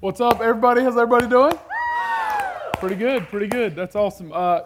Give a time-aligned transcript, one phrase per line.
[0.00, 0.82] What's up, everybody?
[0.82, 1.54] How's everybody doing?
[2.74, 3.74] Pretty good, pretty good.
[3.74, 4.30] That's awesome.
[4.32, 4.60] Uh,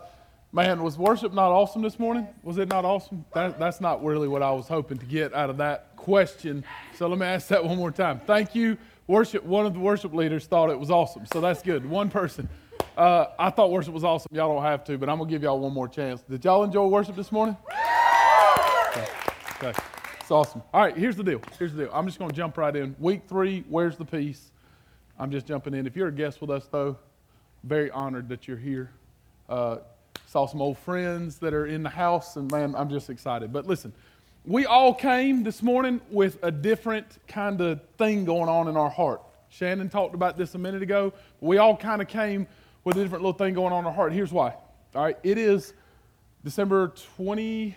[0.53, 2.29] man, was worship not awesome this morning?
[2.43, 3.25] Was it not awesome?
[3.33, 6.63] That, that's not really what I was hoping to get out of that question.
[6.95, 8.21] So let me ask that one more time.
[8.27, 8.77] Thank you,
[9.07, 9.43] worship.
[9.43, 11.89] One of the worship leaders thought it was awesome, so that's good.
[11.89, 12.47] One person.
[12.95, 14.29] Uh, I thought worship was awesome.
[14.33, 16.21] Y'all don't have to, but I'm gonna give y'all one more chance.
[16.21, 17.57] Did y'all enjoy worship this morning?
[18.91, 19.07] Okay.
[19.63, 19.83] okay.
[20.21, 20.63] It's awesome.
[20.75, 21.41] All right, here's the deal.
[21.59, 21.91] Here's the deal.
[21.95, 22.95] I'm just gonna jump right in.
[22.99, 24.52] Week three, where's the peace?
[25.23, 25.87] I'm just jumping in.
[25.87, 26.97] If you're a guest with us, though,
[27.63, 28.91] very honored that you're here.
[29.49, 29.77] Uh,
[30.27, 33.53] saw some old friends that are in the house, and man, I'm just excited.
[33.53, 33.93] But listen,
[34.45, 38.91] we all came this morning with a different kind of thing going on in our
[38.91, 39.23] heart.
[39.49, 41.13] Shannon talked about this a minute ago.
[41.41, 42.49] We all kind of came
[42.83, 44.13] with a different little thing going on in our heart.
[44.13, 44.57] Here's why.
[44.97, 45.73] All right, it is
[46.43, 47.77] December 21st.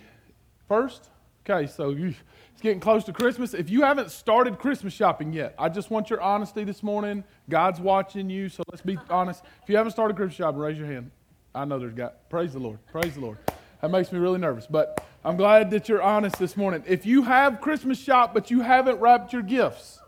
[1.48, 2.12] Okay, so you
[2.56, 3.52] it's getting close to Christmas.
[3.52, 7.22] If you haven't started Christmas shopping yet, I just want your honesty this morning.
[7.50, 9.44] God's watching you, so let's be honest.
[9.62, 11.10] If you haven't started Christmas shopping, raise your hand.
[11.54, 12.30] I know there's got.
[12.30, 12.78] Praise the Lord.
[12.86, 13.36] Praise the Lord.
[13.82, 16.82] That makes me really nervous, but I'm glad that you're honest this morning.
[16.86, 20.00] If you have Christmas shop but you haven't wrapped your gifts,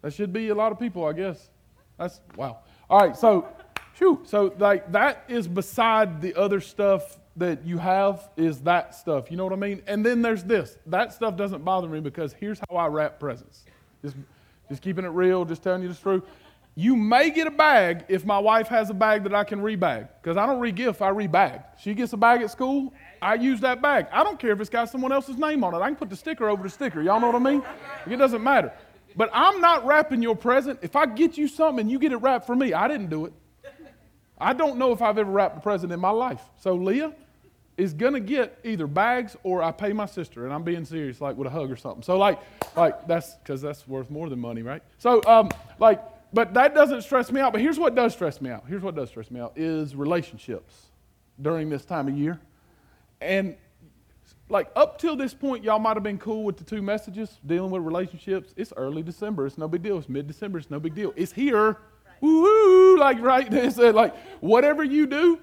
[0.00, 1.50] that should be a lot of people, I guess.
[1.98, 2.60] That's wow.
[2.88, 3.46] All right, so,
[3.96, 9.30] whew, so like that is beside the other stuff that you have is that stuff.
[9.30, 9.82] You know what I mean?
[9.86, 10.76] And then there's this.
[10.86, 13.64] That stuff doesn't bother me because here's how I wrap presents.
[14.02, 14.16] Just,
[14.68, 16.22] just keeping it real, just telling you the truth.
[16.76, 20.08] You may get a bag if my wife has a bag that I can rebag.
[20.20, 21.62] Because I don't re-gift, I rebag.
[21.80, 24.06] She gets a bag at school, I use that bag.
[24.12, 25.78] I don't care if it's got someone else's name on it.
[25.78, 27.00] I can put the sticker over the sticker.
[27.00, 27.62] Y'all know what I mean?
[28.10, 28.72] It doesn't matter.
[29.16, 30.80] But I'm not wrapping your present.
[30.82, 33.32] If I get you something you get it wrapped for me, I didn't do it.
[34.36, 36.42] I don't know if I've ever wrapped a present in my life.
[36.58, 37.12] So, Leah,
[37.76, 41.36] is gonna get either bags or I pay my sister, and I'm being serious, like
[41.36, 42.02] with a hug or something.
[42.02, 42.38] So like,
[42.76, 44.82] like that's because that's worth more than money, right?
[44.98, 46.00] So um, like,
[46.32, 47.52] but that doesn't stress me out.
[47.52, 48.64] But here's what does stress me out.
[48.68, 50.86] Here's what does stress me out is relationships
[51.40, 52.40] during this time of year,
[53.20, 53.56] and
[54.48, 57.70] like up till this point, y'all might have been cool with the two messages dealing
[57.70, 58.54] with relationships.
[58.56, 59.46] It's early December.
[59.46, 59.98] It's no big deal.
[59.98, 60.58] It's mid December.
[60.58, 61.12] It's no big deal.
[61.16, 61.66] It's here.
[61.70, 61.76] Right.
[62.20, 62.96] Woo!
[62.98, 63.48] Like right.
[63.52, 65.40] It's like whatever you do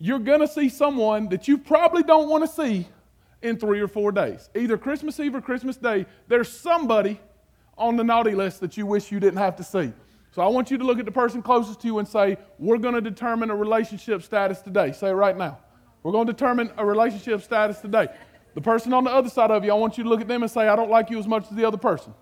[0.00, 2.88] you're going to see someone that you probably don't want to see
[3.42, 4.48] in three or four days.
[4.56, 7.20] Either Christmas Eve or Christmas Day, there's somebody
[7.76, 9.92] on the naughty list that you wish you didn't have to see.
[10.32, 12.78] So I want you to look at the person closest to you and say, We're
[12.78, 14.92] going to determine a relationship status today.
[14.92, 15.58] Say it right now.
[16.02, 18.08] We're going to determine a relationship status today.
[18.54, 20.42] The person on the other side of you, I want you to look at them
[20.42, 22.14] and say, I don't like you as much as the other person.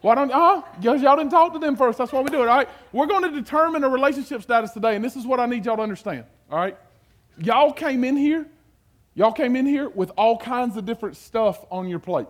[0.00, 1.98] Why don't, uh, because y'all didn't talk to them first.
[1.98, 2.68] That's why we do it, all right?
[2.92, 5.76] We're going to determine a relationship status today, and this is what I need y'all
[5.76, 6.76] to understand, all right?
[7.38, 8.46] Y'all came in here,
[9.14, 12.28] y'all came in here with all kinds of different stuff on your plate.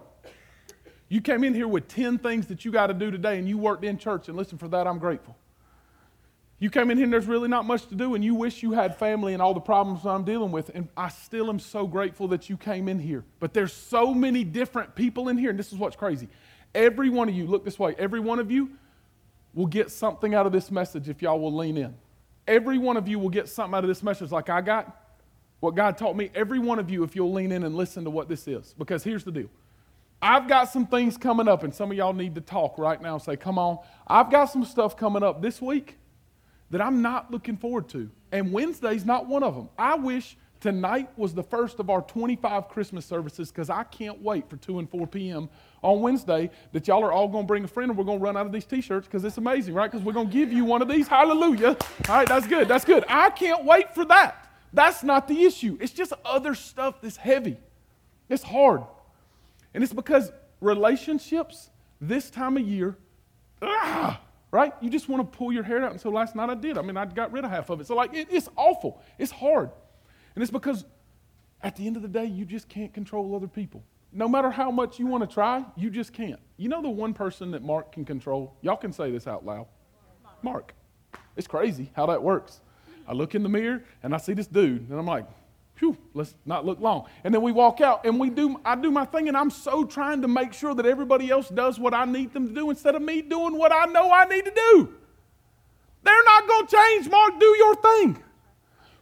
[1.08, 3.56] You came in here with 10 things that you got to do today, and you
[3.56, 5.36] worked in church, and listen, for that, I'm grateful.
[6.60, 8.72] You came in here and there's really not much to do, and you wish you
[8.72, 10.70] had family and all the problems I'm dealing with.
[10.74, 13.24] And I still am so grateful that you came in here.
[13.40, 16.28] But there's so many different people in here, and this is what's crazy.
[16.74, 18.70] Every one of you, look this way, every one of you
[19.54, 21.94] will get something out of this message if y'all will lean in.
[22.46, 24.96] Every one of you will get something out of this message like I got.
[25.60, 28.10] What God taught me, every one of you, if you'll lean in and listen to
[28.10, 28.74] what this is.
[28.78, 29.48] Because here's the deal
[30.22, 33.14] I've got some things coming up, and some of y'all need to talk right now
[33.14, 33.78] and say, Come on.
[34.06, 35.96] I've got some stuff coming up this week
[36.70, 38.10] that I'm not looking forward to.
[38.32, 39.68] And Wednesday's not one of them.
[39.78, 44.48] I wish Tonight was the first of our 25 Christmas services because I can't wait
[44.50, 45.48] for 2 and 4 p.m.
[45.82, 48.22] on Wednesday that y'all are all going to bring a friend and we're going to
[48.22, 49.90] run out of these t shirts because it's amazing, right?
[49.90, 51.08] Because we're going to give you one of these.
[51.08, 51.78] Hallelujah.
[52.08, 52.68] All right, that's good.
[52.68, 53.06] That's good.
[53.08, 54.50] I can't wait for that.
[54.74, 55.78] That's not the issue.
[55.80, 57.56] It's just other stuff that's heavy,
[58.28, 58.82] it's hard.
[59.72, 62.96] And it's because relationships this time of year,
[63.62, 64.74] ah, right?
[64.82, 65.92] You just want to pull your hair out.
[65.92, 66.76] And so last night I did.
[66.76, 67.86] I mean, I got rid of half of it.
[67.86, 69.00] So, like, it, it's awful.
[69.18, 69.70] It's hard.
[70.34, 70.84] And it's because
[71.62, 73.82] at the end of the day, you just can't control other people.
[74.12, 76.40] No matter how much you want to try, you just can't.
[76.56, 78.56] You know the one person that Mark can control?
[78.60, 79.66] Y'all can say this out loud.
[80.42, 80.74] Mark.
[81.36, 82.60] It's crazy how that works.
[83.06, 85.26] I look in the mirror and I see this dude, and I'm like,
[85.74, 87.06] phew, let's not look long.
[87.24, 89.84] And then we walk out and we do I do my thing, and I'm so
[89.84, 92.94] trying to make sure that everybody else does what I need them to do instead
[92.94, 94.94] of me doing what I know I need to do.
[96.02, 97.38] They're not gonna change, Mark.
[97.38, 98.22] Do your thing.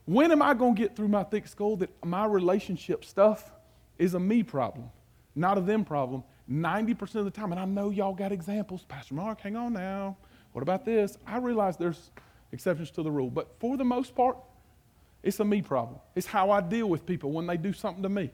[0.09, 3.53] When am I going to get through my thick skull that my relationship stuff
[3.99, 4.89] is a me problem,
[5.35, 7.53] not a them problem, 90% of the time?
[7.53, 8.87] And I know y'all got examples.
[8.89, 10.17] Pastor Mark, hang on now.
[10.53, 11.19] What about this?
[11.27, 12.11] I realize there's
[12.53, 14.39] exceptions to the rule, but for the most part,
[15.23, 16.01] it's a me problem.
[16.15, 18.31] It's how I deal with people when they do something to me.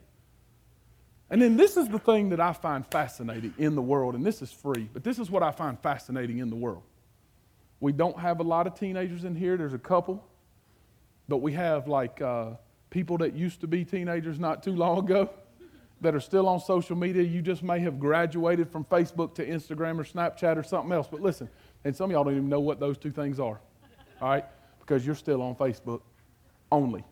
[1.28, 4.42] And then this is the thing that I find fascinating in the world, and this
[4.42, 6.84] is free, but this is what I find fascinating in the world.
[7.80, 9.56] We don't have a lot of teenagers in here.
[9.56, 10.24] There's a couple.
[11.28, 12.50] But we have like uh,
[12.90, 15.30] people that used to be teenagers not too long ago
[16.00, 17.22] that are still on social media.
[17.22, 21.08] You just may have graduated from Facebook to Instagram or Snapchat or something else.
[21.10, 21.48] But listen,
[21.84, 23.60] and some of y'all don't even know what those two things are,
[24.20, 24.44] all right?
[24.80, 26.02] Because you're still on Facebook
[26.70, 27.04] only.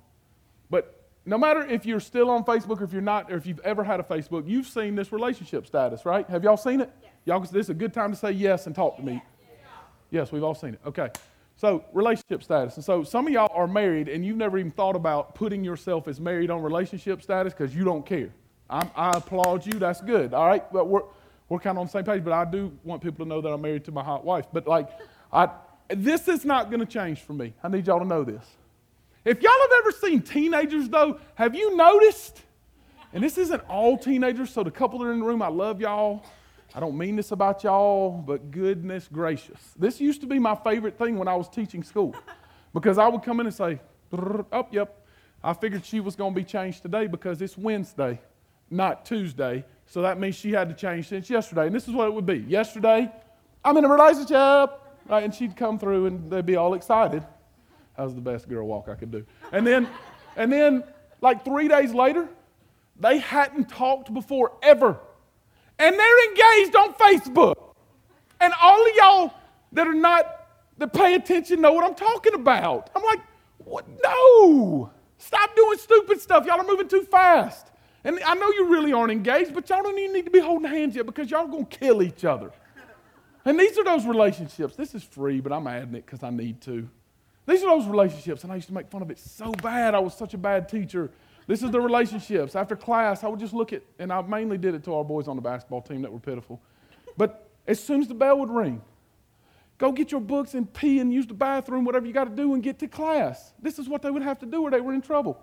[0.68, 3.60] But no matter if you're still on Facebook or if you're not, or if you've
[3.60, 6.28] ever had a Facebook, you've seen this relationship status, right?
[6.28, 6.90] Have y'all seen it?
[7.02, 7.12] Yes.
[7.24, 9.14] Y'all, this is a good time to say yes and talk to me.
[9.14, 9.22] Yes.
[10.10, 10.80] yes, we've all seen it.
[10.84, 11.08] Okay.
[11.62, 12.74] So, relationship status.
[12.74, 16.08] And so, some of y'all are married and you've never even thought about putting yourself
[16.08, 18.30] as married on relationship status because you don't care.
[18.68, 19.74] I'm, i applaud you.
[19.74, 20.34] That's good.
[20.34, 20.64] All right.
[20.72, 21.02] But we're,
[21.48, 22.24] we're kind of on the same page.
[22.24, 24.46] But I do want people to know that I'm married to my hot wife.
[24.52, 24.88] But, like,
[25.32, 25.50] I,
[25.88, 27.54] this is not going to change for me.
[27.62, 28.44] I need y'all to know this.
[29.24, 32.42] If y'all have ever seen teenagers, though, have you noticed?
[33.12, 35.80] And this isn't all teenagers, so the couple that are in the room, I love
[35.80, 36.24] y'all.
[36.74, 39.74] I don't mean this about y'all, but goodness gracious.
[39.78, 42.14] This used to be my favorite thing when I was teaching school
[42.74, 43.78] because I would come in and say,
[44.12, 45.06] oh, yep,
[45.44, 48.20] I figured she was going to be changed today because it's Wednesday,
[48.70, 49.64] not Tuesday.
[49.86, 51.66] So that means she had to change since yesterday.
[51.66, 52.38] And this is what it would be.
[52.38, 53.10] Yesterday,
[53.64, 54.78] I'm in a relationship.
[55.08, 55.24] Right?
[55.24, 57.24] And she'd come through and they'd be all excited.
[57.96, 59.26] That was the best girl walk I could do.
[59.50, 59.88] And then,
[60.36, 60.84] and then,
[61.20, 62.28] like three days later,
[62.98, 64.98] they hadn't talked before ever.
[65.82, 67.74] And they're engaged on Facebook.
[68.40, 69.34] And all of y'all
[69.72, 70.46] that are not,
[70.78, 72.90] that pay attention know what I'm talking about.
[72.94, 73.18] I'm like,
[73.58, 73.84] what?
[74.00, 74.92] No.
[75.18, 76.46] Stop doing stupid stuff.
[76.46, 77.72] Y'all are moving too fast.
[78.04, 80.70] And I know you really aren't engaged, but y'all don't even need to be holding
[80.70, 82.52] hands yet because y'all to kill each other.
[83.44, 84.76] And these are those relationships.
[84.76, 86.88] This is free, but I'm adding it because I need to.
[87.44, 89.96] These are those relationships, and I used to make fun of it so bad.
[89.96, 91.10] I was such a bad teacher.
[91.46, 92.54] This is the relationships.
[92.54, 95.28] After class, I would just look at, and I mainly did it to our boys
[95.28, 96.60] on the basketball team that were pitiful.
[97.16, 98.80] But as soon as the bell would ring,
[99.78, 102.54] go get your books and pee and use the bathroom, whatever you got to do,
[102.54, 103.52] and get to class.
[103.60, 105.40] This is what they would have to do or they were in trouble.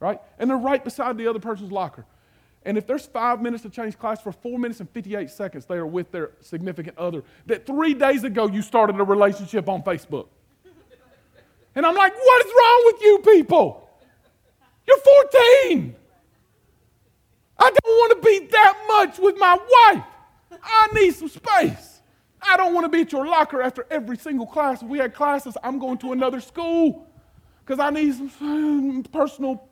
[0.00, 0.20] Right?
[0.38, 2.04] And they're right beside the other person's locker.
[2.66, 5.76] And if there's five minutes to change class for four minutes and 58 seconds, they
[5.76, 10.28] are with their significant other that three days ago you started a relationship on Facebook.
[11.74, 13.83] And I'm like, what is wrong with you people?
[14.86, 15.96] You're 14.
[17.58, 20.04] I don't want to be that much with my wife.
[20.62, 22.00] I need some space.
[22.42, 24.82] I don't want to be at your locker after every single class.
[24.82, 27.08] If we had classes, I'm going to another school
[27.64, 29.68] because I need some personal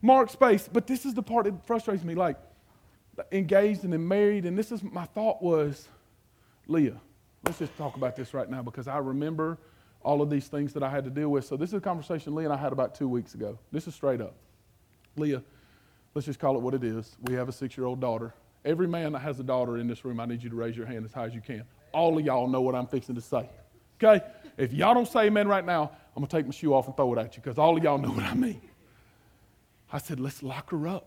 [0.00, 0.68] mark space.
[0.72, 2.14] But this is the part that frustrates me.
[2.14, 2.36] Like,
[3.32, 5.88] engaged and then married, and this is my thought was,
[6.66, 6.98] Leah,
[7.44, 9.58] let's just talk about this right now because I remember
[10.02, 11.44] all of these things that I had to deal with.
[11.44, 13.58] So this is a conversation Leah and I had about two weeks ago.
[13.70, 14.34] This is straight up.
[15.16, 15.42] Leah,
[16.14, 17.16] let's just call it what it is.
[17.22, 18.34] We have a six-year-old daughter.
[18.64, 20.86] Every man that has a daughter in this room, I need you to raise your
[20.86, 21.64] hand as high as you can.
[21.92, 23.48] All of y'all know what I'm fixing to say.
[24.02, 24.24] Okay?
[24.56, 26.96] If y'all don't say amen right now, I'm going to take my shoe off and
[26.96, 28.60] throw it at you because all of y'all know what I mean.
[29.92, 31.06] I said, let's lock her up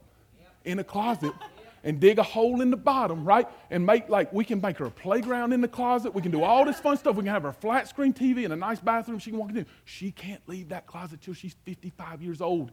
[0.65, 1.33] in a closet
[1.83, 3.47] and dig a hole in the bottom, right?
[3.69, 6.13] And make like we can make her a playground in the closet.
[6.13, 7.15] We can do all this fun stuff.
[7.15, 9.65] We can have her flat screen TV and a nice bathroom she can walk in.
[9.85, 12.71] She can't leave that closet till she's 55 years old.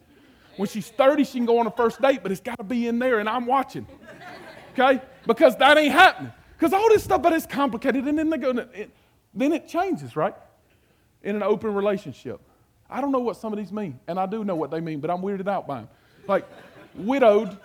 [0.57, 2.87] When she's 30, she can go on a first date, but it's got to be
[2.87, 3.87] in there, and I'm watching.
[4.73, 5.01] Okay?
[5.27, 6.33] Because that ain't happening.
[6.57, 8.91] Because all this stuff, but it's complicated, and then they go, it,
[9.33, 10.35] then it changes, right?
[11.23, 12.41] In an open relationship.
[12.91, 15.01] I don't know what some of these mean, and I do know what they mean,
[15.01, 15.89] but I'm weirded out by them.
[16.27, 16.47] Like,
[16.95, 17.57] widowed,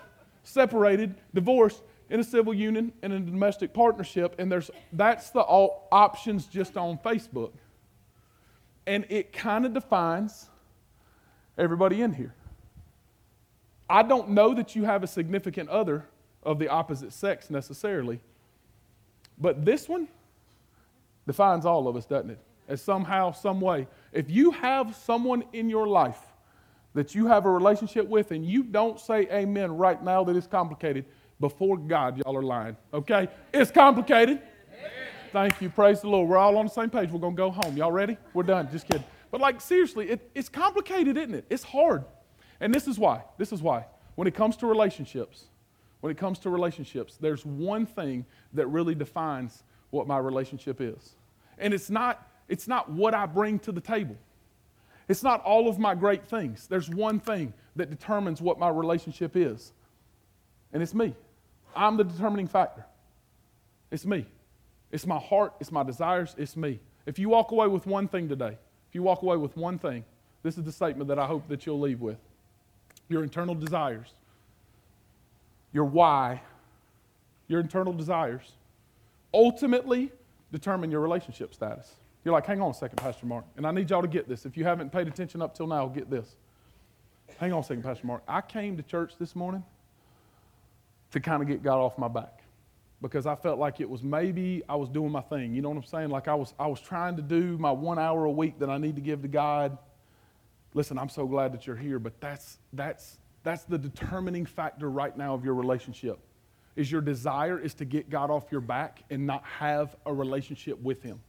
[0.46, 5.42] separated, divorced, in a civil union, and in a domestic partnership, and there's that's the
[5.42, 7.52] all options just on Facebook.
[8.86, 10.48] And it kind of defines
[11.58, 12.36] everybody in here.
[13.90, 16.06] I don't know that you have a significant other
[16.44, 18.20] of the opposite sex necessarily,
[19.40, 20.08] but this one
[21.26, 22.40] defines all of us, doesn't it?
[22.68, 23.88] As somehow, some way.
[24.14, 26.20] If you have someone in your life
[26.96, 30.48] that you have a relationship with and you don't say amen right now that it's
[30.48, 31.06] complicated,
[31.40, 32.78] before God, y'all are lying.
[32.94, 33.28] Okay?
[33.54, 34.38] It's complicated.
[34.38, 34.92] Amen.
[35.34, 35.70] Thank you.
[35.70, 36.30] Praise the Lord.
[36.30, 37.12] We're all on the same page.
[37.12, 37.76] We're going to go home.
[37.76, 38.18] Y'all ready?
[38.34, 38.70] We're done.
[38.72, 39.04] Just kidding.
[39.32, 41.46] But, like, seriously, it, it's complicated, isn't it?
[41.50, 42.06] It's hard.
[42.62, 43.24] And this is why.
[43.38, 43.86] This is why.
[44.16, 45.48] When it comes to relationships,
[46.00, 51.16] when it comes to relationships, there's one thing that really defines what my relationship is.
[51.58, 54.16] And it's not, it's not what I bring to the table.
[55.08, 56.68] It's not all of my great things.
[56.68, 59.72] There's one thing that determines what my relationship is,
[60.74, 61.14] and it's me.
[61.76, 62.86] I'm the determining factor.
[63.92, 64.26] It's me.
[64.92, 66.80] It's my heart, it's my desires, it's me.
[67.06, 68.58] If you walk away with one thing today,
[68.90, 70.06] if you walk away with one thing,
[70.42, 72.18] this is the statement that I hope that you'll leave with.
[73.10, 74.14] Your internal desires,
[75.74, 76.42] your why,
[77.48, 78.54] your internal desires
[79.34, 80.12] ultimately
[80.52, 81.92] determine your relationship status.
[82.26, 83.46] You're like, hang on a second, Pastor Mark.
[83.56, 84.48] And I need y'all to get this.
[84.48, 86.36] If you haven't paid attention up till now, get this.
[87.38, 88.24] Hang on a second, Pastor Mark.
[88.28, 89.64] I came to church this morning
[91.12, 92.42] to kind of get God off my back
[93.00, 95.54] because I felt like it was maybe I was doing my thing.
[95.54, 96.10] You know what I'm saying?
[96.10, 98.80] Like I was, I was trying to do my one hour a week that I
[98.80, 99.78] need to give to God.
[100.74, 105.16] Listen, I'm so glad that you're here, but that's, that's, that's the determining factor right
[105.16, 106.18] now of your relationship.
[106.76, 110.82] Is your desire is to get God off your back and not have a relationship
[110.82, 111.22] with Him.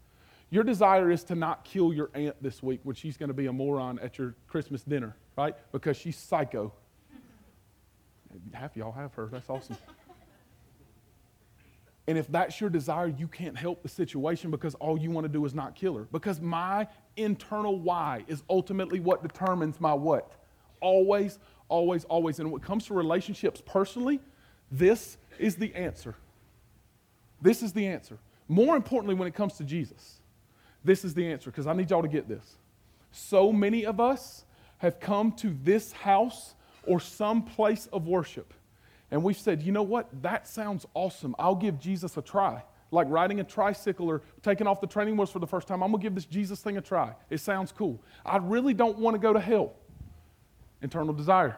[0.51, 3.47] Your desire is to not kill your aunt this week when she's going to be
[3.47, 5.55] a moron at your Christmas dinner, right?
[5.73, 6.73] Because she's psycho.
[8.53, 9.29] Half y'all have her.
[9.31, 9.77] That's awesome.
[12.09, 15.29] And if that's your desire, you can't help the situation because all you want to
[15.29, 16.05] do is not kill her.
[16.13, 16.87] Because my
[17.17, 20.31] internal why is ultimately what determines my what.
[20.81, 21.39] Always,
[21.69, 22.39] always, always.
[22.39, 24.21] And when it comes to relationships personally,
[24.71, 26.15] this is the answer.
[27.43, 28.19] This is the answer.
[28.47, 30.21] More importantly, when it comes to Jesus,
[30.87, 32.57] this is the answer because I need y'all to get this.
[33.13, 34.45] So many of us
[34.79, 38.53] have come to this house or some place of worship
[39.11, 40.09] and we've said, you know what?
[40.23, 41.35] That sounds awesome.
[41.39, 42.63] I'll give Jesus a try.
[42.91, 45.83] Like riding a tricycle or taking off the training wheels for the first time.
[45.83, 47.15] I'm going to give this Jesus thing a try.
[47.31, 48.01] It sounds cool.
[48.25, 49.75] I really don't want to go to hell.
[50.83, 51.57] Internal desire.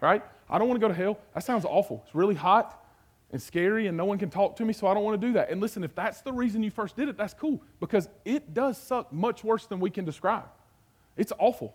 [0.00, 0.22] Right?
[0.48, 1.18] I don't want to go to hell.
[1.34, 2.02] That sounds awful.
[2.06, 2.81] It's really hot
[3.32, 5.32] and scary and no one can talk to me, so I don't want to do
[5.32, 5.50] that.
[5.50, 8.76] And listen, if that's the reason you first did it, that's cool because it does
[8.76, 10.48] suck much worse than we can describe.
[11.16, 11.74] It's awful.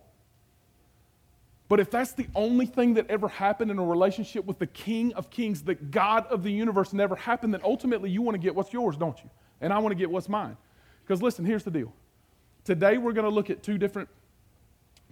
[1.68, 5.14] But if that's the only thing that ever happened in a relationship with the King
[5.16, 8.56] of Kings, the God of the universe, never happened, then ultimately you want to get
[8.56, 9.30] what's yours, don't you?
[9.60, 10.56] And I want to get what's mine.
[11.04, 11.92] Because listen, here's the deal.
[12.64, 14.08] Today we're going to look at two different,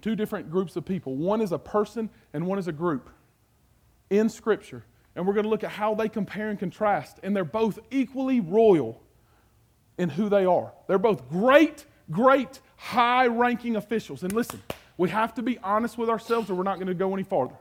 [0.02, 1.16] two different groups of people.
[1.16, 3.10] One is a person and one is a group
[4.10, 4.86] in Scripture.
[5.16, 7.20] And we're going to look at how they compare and contrast.
[7.24, 9.02] And they're both equally royal
[9.98, 10.74] in who they are.
[10.88, 14.24] They're both great, great, high ranking officials.
[14.24, 14.62] And listen,
[14.98, 17.56] we have to be honest with ourselves or we're not going to go any farther.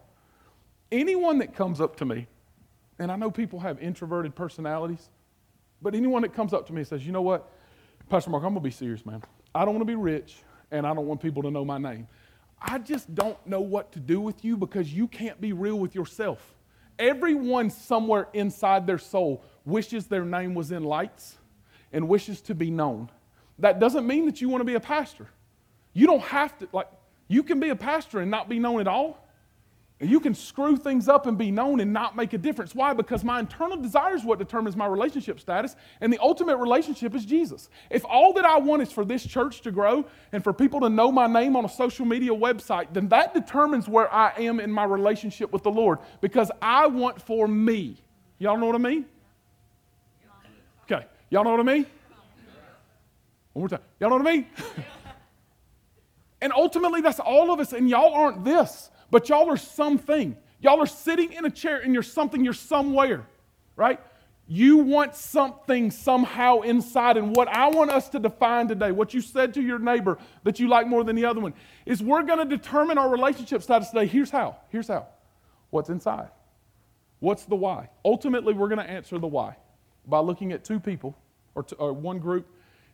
[0.91, 2.27] Anyone that comes up to me,
[2.99, 5.09] and I know people have introverted personalities,
[5.83, 7.51] but anyone that comes up to me and says, you know what,
[8.09, 9.23] Pastor Mark, I'm going to be serious, man.
[9.55, 10.37] I don't want to be rich,
[10.71, 12.07] and I don't want people to know my name.
[12.61, 15.95] I just don't know what to do with you because you can't be real with
[15.95, 16.55] yourself.
[16.99, 21.37] Everyone somewhere inside their soul wishes their name was in lights
[21.93, 23.11] and wishes to be known.
[23.59, 25.29] That doesn't mean that you want to be a pastor.
[25.93, 26.89] You don't have to, like,
[27.29, 29.24] you can be a pastor and not be known at all.
[30.01, 32.75] You can screw things up and be known and not make a difference.
[32.75, 32.93] Why?
[32.95, 37.25] Because my internal desire is what determines my relationship status, and the ultimate relationship is
[37.25, 37.69] Jesus.
[37.91, 40.89] If all that I want is for this church to grow and for people to
[40.89, 44.71] know my name on a social media website, then that determines where I am in
[44.71, 47.97] my relationship with the Lord because I want for me.
[48.39, 49.07] Y'all know what I mean?
[50.83, 51.07] Okay.
[51.31, 51.87] Y'all know what I mean?
[53.53, 53.81] One more time.
[54.01, 54.47] Y'all know what I mean?
[56.45, 57.73] And ultimately, that's all of us.
[57.73, 60.37] And y'all aren't this, but y'all are something.
[60.59, 63.25] Y'all are sitting in a chair and you're something, you're somewhere,
[63.77, 64.01] right?
[64.49, 67.17] You want something somehow inside.
[67.17, 70.59] And what I want us to define today, what you said to your neighbor that
[70.59, 71.55] you like more than the other one,
[71.87, 74.07] is we're going to determine our relationship status today.
[74.07, 74.57] Here's how.
[74.71, 75.07] Here's how.
[75.71, 76.31] What's inside?
[77.21, 77.91] What's the why?
[78.05, 79.55] Ultimately, we're going to answer the why
[80.09, 81.17] by looking at two people
[81.55, 82.49] or, or one group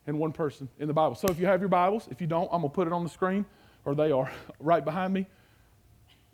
[0.06, 1.14] and one person in the Bible.
[1.14, 3.04] So if you have your Bibles, if you don't, I'm going to put it on
[3.04, 3.46] the screen,
[3.86, 5.26] or they are right behind me.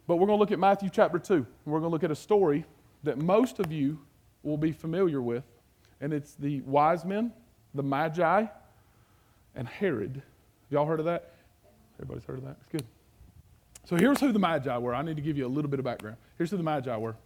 [0.07, 1.35] But we're going to look at Matthew chapter 2.
[1.35, 2.65] And we're going to look at a story
[3.03, 3.99] that most of you
[4.43, 5.45] will be familiar with.
[6.01, 7.33] And it's the wise men,
[7.75, 8.47] the Magi,
[9.55, 10.23] and Herod.
[10.71, 11.35] Y'all heard of that?
[11.99, 12.57] Everybody's heard of that?
[12.61, 12.85] It's good.
[13.85, 14.95] So here's who the Magi were.
[14.95, 16.17] I need to give you a little bit of background.
[16.37, 17.17] Here's who the Magi were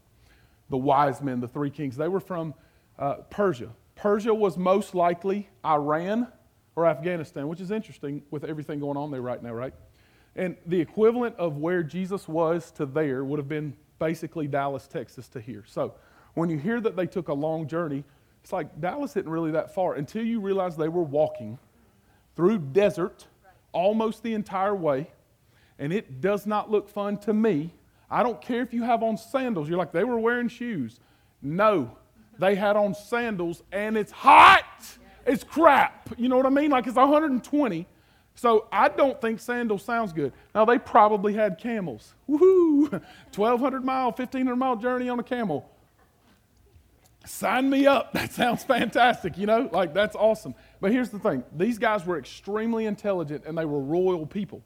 [0.69, 1.97] the wise men, the three kings.
[1.97, 2.55] They were from
[2.97, 3.71] uh, Persia.
[3.97, 6.29] Persia was most likely Iran
[6.77, 9.75] or Afghanistan, which is interesting with everything going on there right now, right?
[10.37, 15.29] And the equivalent of where Jesus was to there would have been basically Dallas, Texas
[15.29, 15.65] to here.
[15.67, 15.95] So
[16.35, 18.05] when you hear that they took a long journey,
[18.43, 21.59] it's like Dallas isn't really that far until you realize they were walking
[22.37, 23.27] through desert
[23.73, 25.11] almost the entire way.
[25.79, 27.75] And it does not look fun to me.
[28.11, 29.69] I don't care if you have on sandals.
[29.69, 31.01] You're like, they were wearing shoes.
[31.43, 31.97] No,
[32.39, 34.65] they had on sandals and it's hot.
[35.27, 36.09] It's crap.
[36.17, 36.71] You know what I mean?
[36.71, 37.87] Like it's 120.
[38.35, 40.33] So I don't think sandals sounds good.
[40.55, 42.15] Now they probably had camels.
[42.29, 42.91] Woohoo!
[43.35, 45.69] 1,200 mile, 1,500 mile journey on a camel.
[47.27, 48.13] Sign me up.
[48.15, 49.37] That sounds fantastic.
[49.37, 50.55] You know, like that's awesome.
[50.81, 54.63] But here's the thing: these guys were extremely intelligent and they were royal people.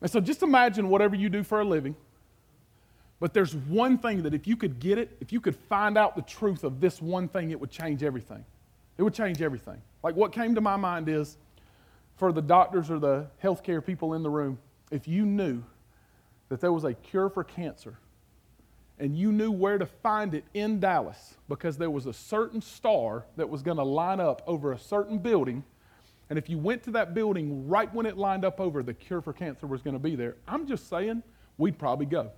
[0.00, 1.94] And so just imagine whatever you do for a living.
[3.20, 6.16] But there's one thing that if you could get it, if you could find out
[6.16, 8.44] the truth of this one thing, it would change everything.
[8.98, 9.80] It would change everything.
[10.02, 11.36] Like what came to my mind is
[12.16, 14.58] for the doctors or the healthcare people in the room,
[14.90, 15.62] if you knew
[16.48, 17.98] that there was a cure for cancer
[18.98, 23.24] and you knew where to find it in Dallas because there was a certain star
[23.36, 25.64] that was going to line up over a certain building.
[26.30, 29.20] And if you went to that building right when it lined up over, the cure
[29.20, 30.36] for cancer was going to be there.
[30.46, 31.22] I'm just saying,
[31.58, 32.30] we'd probably go.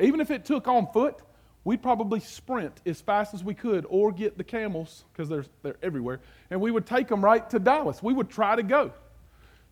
[0.00, 1.16] Even if it took on foot,
[1.64, 5.76] we'd probably sprint as fast as we could or get the camels, because they're, they're
[5.82, 8.02] everywhere, and we would take them right to Dallas.
[8.02, 8.92] We would try to go.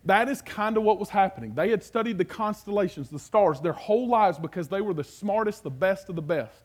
[0.07, 1.55] That is kind of what was happening.
[1.55, 5.63] They had studied the constellations, the stars, their whole lives because they were the smartest,
[5.63, 6.63] the best of the best.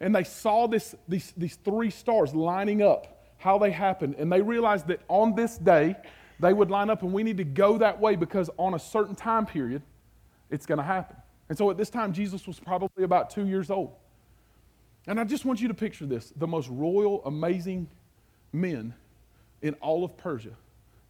[0.00, 4.14] And they saw this, these, these three stars lining up, how they happened.
[4.18, 5.96] And they realized that on this day,
[6.38, 9.16] they would line up, and we need to go that way because on a certain
[9.16, 9.82] time period,
[10.50, 11.16] it's going to happen.
[11.48, 13.92] And so at this time, Jesus was probably about two years old.
[15.08, 17.88] And I just want you to picture this the most royal, amazing
[18.52, 18.94] men
[19.62, 20.54] in all of Persia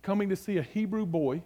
[0.02, 1.42] coming to see a Hebrew boy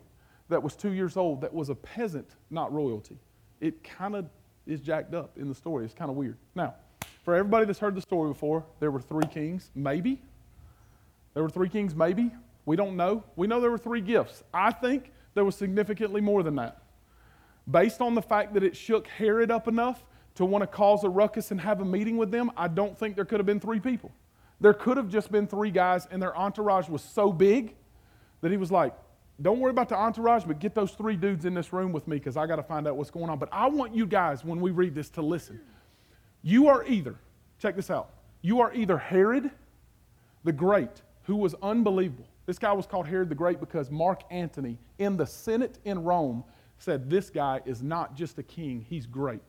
[0.48, 3.18] that was two years old that was a peasant, not royalty.
[3.60, 4.26] It kind of
[4.66, 5.84] is jacked up in the story.
[5.84, 6.36] It's kind of weird.
[6.54, 6.74] Now,
[7.24, 10.20] for everybody that's heard the story before, there were three kings, maybe.
[11.34, 12.30] There were three kings, maybe.
[12.64, 13.24] We don't know.
[13.36, 14.42] We know there were three gifts.
[14.52, 16.82] I think there was significantly more than that.
[17.70, 20.04] Based on the fact that it shook Herod up enough
[20.34, 23.16] to want to cause a ruckus and have a meeting with them, I don't think
[23.16, 24.10] there could have been three people.
[24.60, 27.74] There could have just been three guys, and their entourage was so big
[28.42, 28.92] that he was like,
[29.40, 32.16] don't worry about the entourage, but get those three dudes in this room with me
[32.16, 33.38] because I got to find out what's going on.
[33.38, 35.60] But I want you guys, when we read this, to listen.
[36.42, 37.14] You are either,
[37.58, 38.10] check this out,
[38.42, 39.50] you are either Herod
[40.44, 42.26] the Great, who was unbelievable.
[42.46, 46.44] This guy was called Herod the Great because Mark Antony in the Senate in Rome
[46.78, 49.40] said, This guy is not just a king, he's great.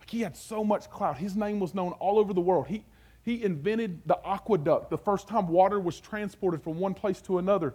[0.00, 1.16] Like he had so much clout.
[1.16, 2.66] His name was known all over the world.
[2.66, 2.84] He,
[3.22, 7.74] he invented the aqueduct, the first time water was transported from one place to another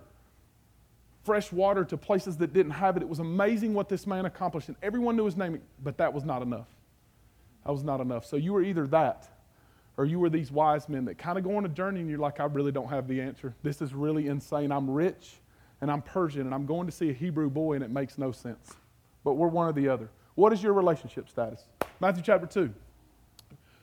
[1.28, 3.04] fresh water to places that didn't have it.
[3.04, 6.24] It was amazing what this man accomplished, and everyone knew his name, but that was
[6.24, 6.68] not enough.
[7.66, 8.26] That was not enough.
[8.26, 9.28] So you were either that,
[9.98, 12.18] or you were these wise men that kind of go on a journey and you're
[12.18, 13.54] like, I really don't have the answer.
[13.62, 14.72] This is really insane.
[14.72, 15.34] I'm rich
[15.82, 18.32] and I'm Persian and I'm going to see a Hebrew boy and it makes no
[18.32, 18.76] sense.
[19.26, 20.10] But we're one or the other.
[20.36, 21.66] What is your relationship status?
[22.00, 22.74] Matthew chapter 2.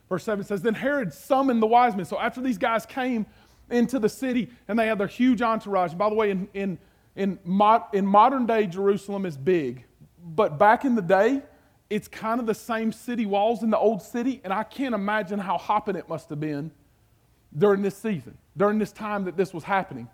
[0.09, 2.07] Verse 7 says, Then Herod summoned the wise men.
[2.07, 3.26] So after these guys came
[3.68, 6.78] into the city and they had their huge entourage, and by the way, in, in
[7.16, 9.85] in, mo- in modern day, Jerusalem is big,
[10.24, 11.42] but back in the day,
[11.90, 15.38] it's kind of the same city walls in the old city, and I can't imagine
[15.38, 16.70] how hopping it must have been
[17.57, 20.09] during this season, during this time that this was happening.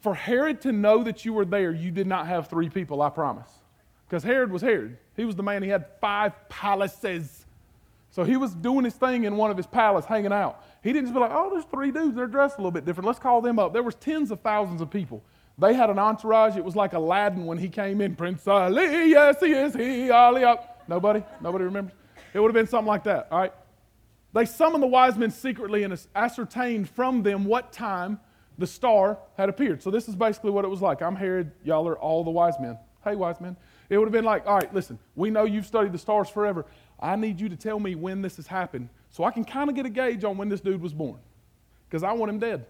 [0.00, 3.10] For Herod to know that you were there, you did not have three people, I
[3.10, 3.50] promise.
[4.08, 4.98] Because Herod was Herod.
[5.16, 7.46] He was the man, he had five palaces.
[8.10, 10.64] So he was doing his thing in one of his palaces, hanging out.
[10.82, 13.06] He didn't just be like, oh, there's three dudes, they're dressed a little bit different.
[13.06, 13.72] Let's call them up.
[13.72, 15.22] There was tens of thousands of people.
[15.62, 16.56] They had an entourage.
[16.56, 18.16] It was like Aladdin when he came in.
[18.16, 20.10] Prince Ali, yes, he is he.
[20.10, 20.82] Ali up.
[20.88, 21.22] Nobody?
[21.40, 21.94] Nobody remembers?
[22.34, 23.52] It would have been something like that, all right?
[24.32, 28.18] They summoned the wise men secretly and ascertained from them what time
[28.58, 29.84] the star had appeared.
[29.84, 31.00] So this is basically what it was like.
[31.00, 32.76] I'm Herod, y'all are all the wise men.
[33.04, 33.56] Hey, wise men.
[33.88, 36.66] It would have been like, all right, listen, we know you've studied the stars forever.
[36.98, 39.76] I need you to tell me when this has happened so I can kind of
[39.76, 41.20] get a gauge on when this dude was born
[41.88, 42.66] because I want him dead.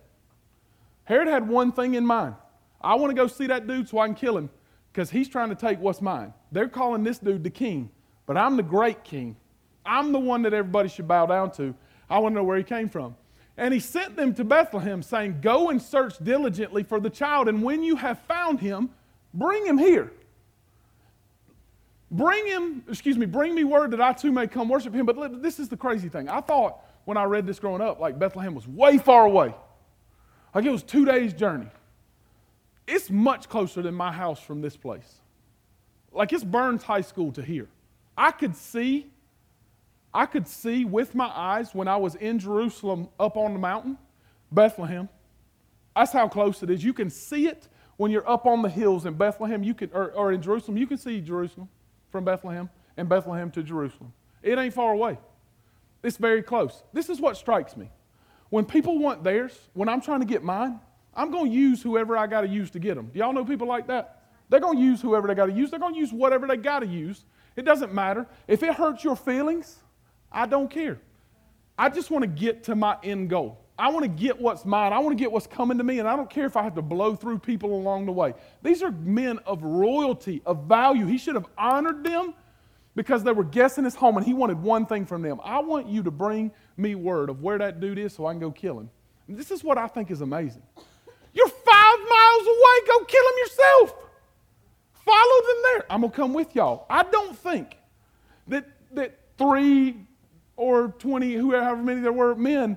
[1.05, 2.35] Herod had one thing in mind
[2.83, 4.51] I want to go see that dude so I can kill him
[4.93, 6.35] because he's trying to take what's mine.
[6.51, 7.91] They're calling this dude the king,
[8.27, 9.37] but I'm the great king.
[9.85, 11.75] I'm the one that everybody should bow down to.
[12.09, 13.17] I want to know where he came from.
[13.57, 17.63] And he sent them to Bethlehem, saying, Go and search diligently for the child, and
[17.63, 18.91] when you have found him,
[19.35, 20.13] bring him here.
[22.11, 25.07] Bring him, excuse me, bring me word that I too may come worship him.
[25.07, 26.29] But this is the crazy thing.
[26.29, 29.55] I thought when I read this growing up, like Bethlehem was way far away.
[30.55, 31.69] Like it was two days' journey.
[32.95, 35.15] It's much closer than my house from this place.
[36.13, 37.67] Like it's Burns High School to here.
[38.19, 39.07] I could see,
[40.13, 43.97] I could see with my eyes when I was in Jerusalem up on the mountain,
[44.51, 45.09] Bethlehem.
[45.97, 46.85] That's how close it is.
[46.85, 50.13] You can see it when you're up on the hills in Bethlehem, you can, or,
[50.13, 50.77] or in Jerusalem.
[50.77, 51.71] You can see Jerusalem
[52.11, 54.13] from Bethlehem and Bethlehem to Jerusalem.
[54.43, 55.19] It ain't far away.
[56.03, 56.83] It's very close.
[56.93, 57.91] This is what strikes me.
[58.51, 60.79] When people want theirs, when I'm trying to get mine,
[61.15, 63.11] I'm going to use whoever I got to use to get them.
[63.13, 64.23] Do y'all know people like that?
[64.49, 65.71] They're going to use whoever they got to use.
[65.71, 67.25] They're going to use whatever they got to use.
[67.57, 68.27] It doesn't matter.
[68.49, 69.79] If it hurts your feelings,
[70.31, 70.99] I don't care.
[71.79, 73.59] I just want to get to my end goal.
[73.79, 74.93] I want to get what's mine.
[74.93, 76.75] I want to get what's coming to me, and I don't care if I have
[76.75, 78.35] to blow through people along the way.
[78.63, 81.07] These are men of royalty, of value.
[81.07, 82.35] He should have honored them
[82.95, 85.41] because they were guests in his home, and he wanted one thing from them.
[85.43, 88.41] I want you to bring me word of where that dude is so I can
[88.41, 88.91] go kill him.
[89.29, 90.63] This is what I think is amazing.
[91.33, 92.87] You're five miles away.
[92.87, 93.95] Go kill them yourself.
[95.05, 95.87] Follow them there.
[95.91, 96.87] I'm going to come with y'all.
[96.89, 97.77] I don't think
[98.49, 99.97] that, that three
[100.57, 102.77] or 20, however many there were, men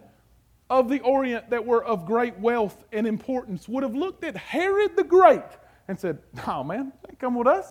[0.69, 4.95] of the Orient that were of great wealth and importance would have looked at Herod
[4.95, 5.43] the Great
[5.87, 7.69] and said, Oh, man, come with us.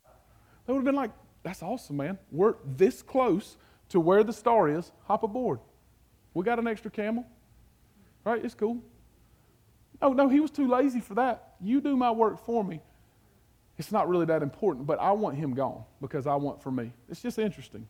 [0.67, 1.11] They would have been like,
[1.43, 2.19] That's awesome, man.
[2.31, 3.57] We're this close
[3.89, 4.93] to where the star is.
[5.05, 5.59] Hop aboard.
[6.33, 7.27] We got an extra camel.
[8.25, 8.45] Right?
[8.45, 8.83] It's cool.
[10.01, 11.55] No, no, he was too lazy for that.
[11.61, 12.81] You do my work for me.
[13.79, 16.93] It's not really that important, but I want him gone because I want for me.
[17.09, 17.89] It's just interesting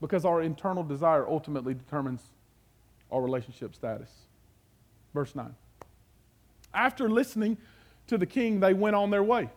[0.00, 2.22] because our internal desire ultimately determines
[3.10, 4.10] our relationship status.
[5.14, 5.54] Verse 9.
[6.74, 7.56] After listening
[8.08, 9.48] to the king, they went on their way.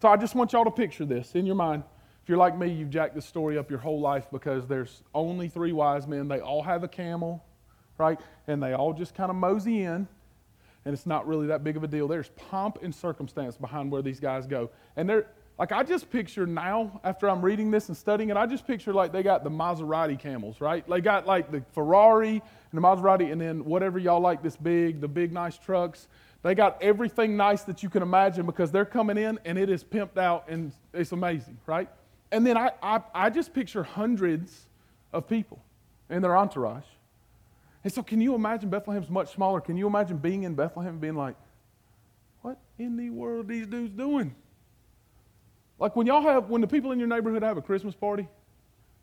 [0.00, 1.84] So I just want y'all to picture this in your mind.
[2.22, 5.48] If you're like me, you've jacked this story up your whole life because there's only
[5.48, 6.28] three wise men.
[6.28, 7.44] They all have a camel,
[7.98, 8.18] right?
[8.46, 10.08] And they all just kind of mosey in
[10.84, 12.08] and it's not really that big of a deal.
[12.08, 14.70] There's pomp and circumstance behind where these guys go.
[14.96, 15.26] And they're
[15.58, 18.92] like I just picture now, after I'm reading this and studying it, I just picture
[18.92, 20.88] like they got the Maserati camels, right?
[20.88, 25.00] They got like the Ferrari and the Maserati, and then whatever y'all like this big,
[25.00, 26.06] the big nice trucks.
[26.42, 29.82] They got everything nice that you can imagine because they're coming in and it is
[29.82, 31.88] pimped out and it's amazing, right?
[32.30, 34.68] And then I, I, I just picture hundreds
[35.12, 35.60] of people
[36.08, 36.84] in their entourage.
[37.84, 39.60] And so, can you imagine Bethlehem's much smaller?
[39.60, 41.36] Can you imagine being in Bethlehem and being like,
[42.42, 44.34] what in the world are these dudes doing?
[45.78, 48.28] Like when y'all have, when the people in your neighborhood have a Christmas party,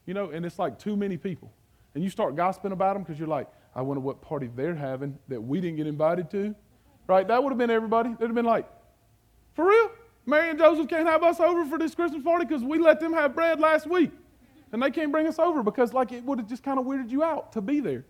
[0.06, 1.52] you know, and it's like too many people,
[1.94, 5.18] and you start gossiping about them because you're like, I wonder what party they're having
[5.28, 6.54] that we didn't get invited to,
[7.08, 7.28] right?
[7.28, 8.10] That would have been everybody.
[8.20, 8.70] They'd have been like,
[9.54, 9.92] for real?
[10.26, 13.14] Mary and Joseph can't have us over for this Christmas party because we let them
[13.14, 14.12] have bread last week.
[14.72, 17.10] And they can't bring us over because, like, it would have just kind of weirded
[17.10, 18.04] you out to be there.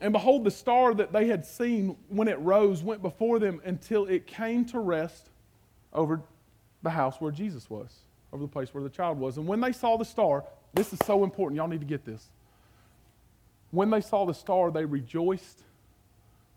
[0.00, 4.06] And behold, the star that they had seen when it rose went before them until
[4.06, 5.30] it came to rest
[5.92, 6.22] over
[6.82, 7.92] the house where Jesus was,
[8.32, 9.38] over the place where the child was.
[9.38, 11.56] And when they saw the star, this is so important.
[11.56, 12.28] Y'all need to get this.
[13.70, 15.62] When they saw the star, they rejoiced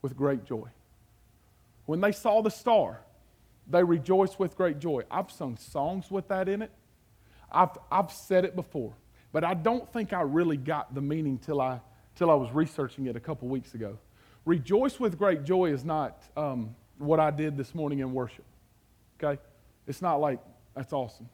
[0.01, 0.67] with great joy.
[1.87, 3.01] When they saw the star,
[3.67, 5.03] they rejoiced with great joy.
[5.09, 6.71] I've sung songs with that in it.
[7.51, 8.93] I've, I've said it before,
[9.33, 11.81] but I don't think I really got the meaning till I
[12.21, 13.97] till I was researching it a couple weeks ago.
[14.45, 18.45] Rejoice with great joy is not um, what I did this morning in worship.
[19.19, 19.41] Okay?
[19.87, 20.39] It's not like,
[20.75, 21.27] that's awesome.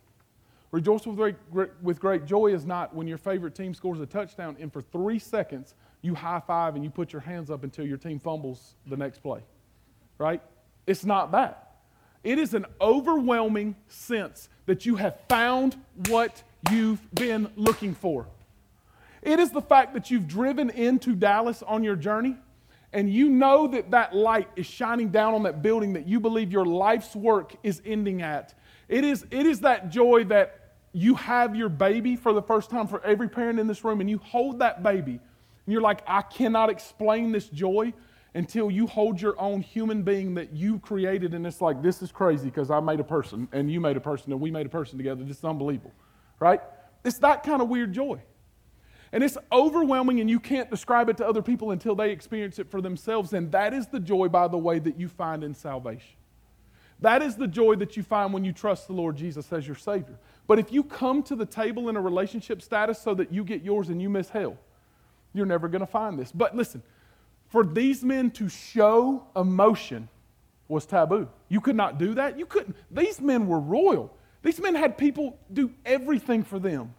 [0.72, 4.06] Rejoice with great, great, with great joy is not when your favorite team scores a
[4.06, 7.86] touchdown and for three seconds you high five and you put your hands up until
[7.86, 9.42] your team fumbles the next play.
[10.18, 10.42] Right?
[10.86, 11.80] It's not that.
[12.24, 15.76] It is an overwhelming sense that you have found
[16.08, 18.28] what you've been looking for.
[19.22, 22.38] It is the fact that you've driven into Dallas on your journey
[22.94, 26.52] and you know that that light is shining down on that building that you believe
[26.52, 28.54] your life's work is ending at.
[28.88, 32.88] It is, it is that joy that you have your baby for the first time
[32.88, 36.22] for every parent in this room and you hold that baby and you're like, I
[36.22, 37.94] cannot explain this joy
[38.34, 42.12] until you hold your own human being that you created and it's like, this is
[42.12, 44.70] crazy because I made a person and you made a person and we made a
[44.70, 45.24] person together.
[45.24, 45.92] This is unbelievable,
[46.40, 46.62] right?
[47.04, 48.22] It's that kind of weird joy.
[49.12, 52.70] And it's overwhelming, and you can't describe it to other people until they experience it
[52.70, 53.34] for themselves.
[53.34, 56.16] And that is the joy, by the way, that you find in salvation.
[57.00, 59.76] That is the joy that you find when you trust the Lord Jesus as your
[59.76, 60.18] Savior.
[60.48, 63.62] But if you come to the table in a relationship status so that you get
[63.62, 64.58] yours and you miss hell,
[65.34, 66.32] you're never going to find this.
[66.32, 66.82] But listen,
[67.50, 70.10] for these men to show emotion
[70.68, 71.30] was taboo.
[71.50, 72.38] You could not do that.
[72.38, 72.76] You couldn't.
[72.92, 74.14] These men were royal.
[74.42, 76.94] These men had people do everything for them.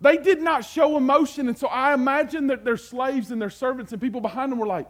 [0.00, 1.48] They did not show emotion.
[1.48, 4.66] And so I imagine that their slaves and their servants and people behind them were
[4.66, 4.88] like,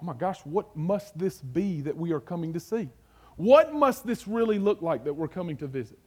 [0.00, 2.88] oh my gosh, what must this be that we are coming to see?
[3.36, 5.98] What must this really look like that we're coming to visit?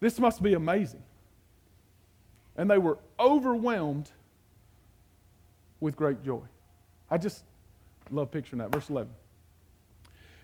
[0.00, 1.02] This must be amazing.
[2.56, 4.10] And they were overwhelmed
[5.80, 6.42] with great joy.
[7.10, 7.44] I just
[8.10, 8.72] love picturing that.
[8.72, 9.10] Verse 11.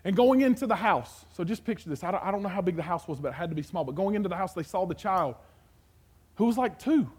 [0.05, 2.03] And going into the house, so just picture this.
[2.03, 3.63] I don't, I don't know how big the house was, but it had to be
[3.63, 3.83] small.
[3.83, 5.35] But going into the house, they saw the child
[6.35, 7.11] who was like two.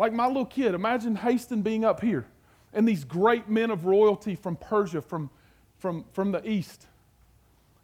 [0.00, 2.24] Like my little kid, imagine Haston being up here
[2.72, 5.28] and these great men of royalty from Persia, from,
[5.76, 6.86] from, from the east,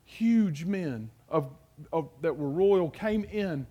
[0.07, 1.51] huge men of,
[1.93, 3.67] of, that were royal came in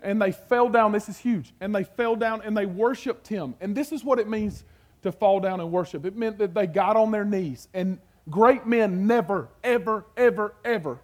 [0.00, 0.92] and they fell down.
[0.92, 1.52] This is huge.
[1.60, 3.56] And they fell down and they worshiped him.
[3.60, 4.62] And this is what it means
[5.02, 6.06] to fall down and worship.
[6.06, 7.66] It meant that they got on their knees.
[7.74, 7.98] And
[8.30, 11.00] great men never, ever, ever, ever.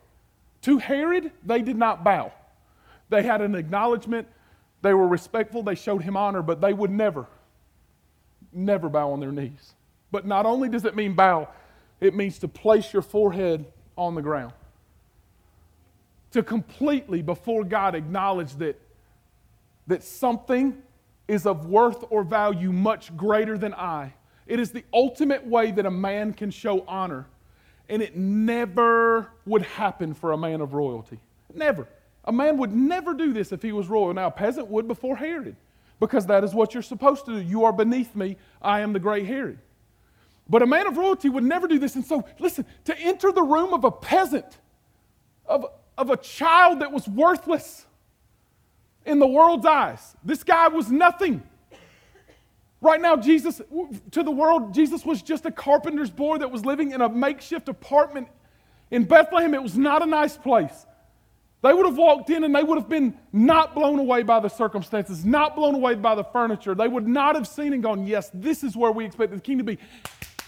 [0.62, 2.30] To Herod, they did not bow.
[3.08, 4.28] They had an acknowledgement
[4.84, 7.26] they were respectful, they showed him honor, but they would never,
[8.52, 9.72] never bow on their knees.
[10.12, 11.48] But not only does it mean bow,
[12.00, 13.64] it means to place your forehead
[13.96, 14.52] on the ground.
[16.32, 18.78] To completely, before God, acknowledge that,
[19.86, 20.76] that something
[21.28, 24.12] is of worth or value much greater than I.
[24.46, 27.24] It is the ultimate way that a man can show honor.
[27.88, 31.20] And it never would happen for a man of royalty.
[31.54, 31.88] Never.
[32.24, 34.12] A man would never do this if he was royal.
[34.14, 35.56] Now, a peasant would before Herod,
[36.00, 37.40] because that is what you're supposed to do.
[37.40, 39.58] You are beneath me, I am the great Herod.
[40.48, 41.94] But a man of royalty would never do this.
[41.94, 44.58] And so, listen, to enter the room of a peasant,
[45.46, 47.86] of, of a child that was worthless
[49.06, 51.42] in the world's eyes, this guy was nothing.
[52.80, 53.62] Right now, Jesus,
[54.10, 57.70] to the world, Jesus was just a carpenter's boy that was living in a makeshift
[57.70, 58.28] apartment
[58.90, 59.54] in Bethlehem.
[59.54, 60.84] It was not a nice place.
[61.64, 64.50] They would have walked in and they would have been not blown away by the
[64.50, 66.74] circumstances, not blown away by the furniture.
[66.74, 69.56] They would not have seen and gone, Yes, this is where we expect the king
[69.56, 69.78] to be.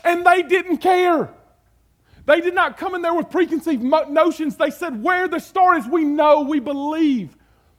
[0.05, 1.31] And they didn't care.
[2.27, 4.57] They did not come in there with preconceived notions.
[4.57, 7.35] They said, Where the star is, we know, we believe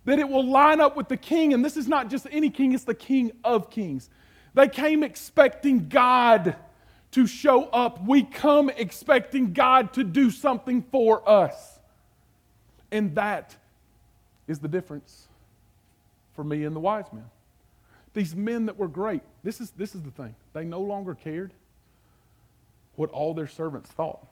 [0.06, 1.54] that it will line up with the king.
[1.54, 4.10] And this is not just any king, it's the king of kings.
[4.56, 6.56] They came expecting God
[7.12, 8.04] to show up.
[8.04, 11.77] We come expecting God to do something for us.
[12.92, 13.56] And that
[14.48, 15.28] is the difference
[16.34, 17.26] for me and the wise men.
[18.14, 20.34] These men that were great, this is, this is the thing.
[20.54, 21.52] They no longer cared
[22.96, 24.26] what all their servants thought.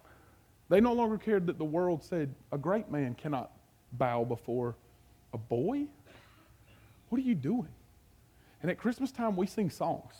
[0.70, 3.52] They no longer cared that the world said, a great man cannot
[3.94, 4.76] bow before
[5.34, 5.86] a boy.
[7.10, 7.68] What are you doing?
[8.62, 10.16] And at Christmas time, we sing songs.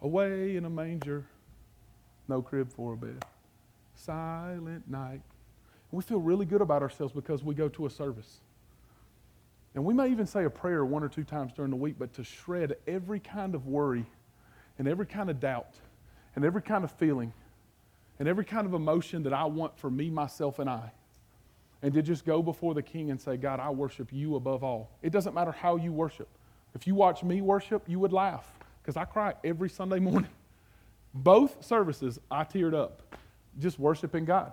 [0.00, 1.24] Away in a manger,
[2.28, 3.24] no crib for a bed.
[3.96, 5.22] Silent night.
[5.92, 8.40] We feel really good about ourselves because we go to a service.
[9.74, 12.12] And we may even say a prayer one or two times during the week, but
[12.14, 14.06] to shred every kind of worry
[14.78, 15.74] and every kind of doubt
[16.34, 17.32] and every kind of feeling
[18.18, 20.92] and every kind of emotion that I want for me, myself, and I
[21.82, 24.90] and to just go before the king and say, God, I worship you above all.
[25.02, 26.28] It doesn't matter how you worship.
[26.74, 28.46] If you watch me worship, you would laugh
[28.80, 30.30] because I cry every Sunday morning.
[31.12, 33.02] Both services, I teared up
[33.58, 34.52] just worshiping God.